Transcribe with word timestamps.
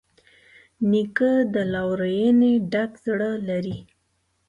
نیکه 0.89 1.31
د 1.53 1.55
لورینې 1.73 2.53
ډک 2.71 2.91
زړه 3.05 3.31
لري. 3.47 3.77